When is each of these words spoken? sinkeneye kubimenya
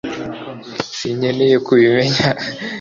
sinkeneye 0.97 1.57
kubimenya 1.67 2.25